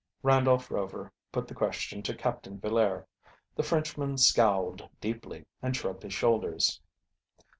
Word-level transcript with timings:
Randolph 0.23 0.71
Rover 0.71 1.11
put 1.31 1.47
the 1.47 1.53
question 1.53 2.01
to 2.01 2.15
Captain 2.15 2.59
Villaire. 2.59 3.05
The 3.53 3.61
Frenchman 3.61 4.17
scowled 4.17 4.89
deeply 4.99 5.45
and 5.61 5.75
shrugged 5.75 6.01
his 6.01 6.13
shoulders. 6.15 6.81